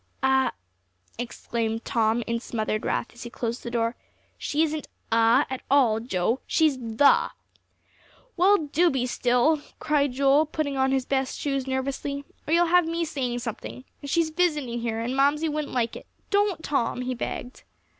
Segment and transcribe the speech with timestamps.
[0.23, 0.51] "'A,'"
[1.19, 3.95] exclaimed Tom, in smothered wrath, as he closed the door.
[4.35, 6.39] "She isn't 'a' at all, Joe.
[6.47, 7.29] She's 'the.'"
[8.35, 12.87] "Well, do be still," cried Joel, putting on his best shoes nervously, "or you'll have
[12.87, 13.83] me saying something.
[14.01, 16.07] And she's visiting here; and Mamsie wouldn't like it.
[16.31, 17.61] Don't, Tom," he begged.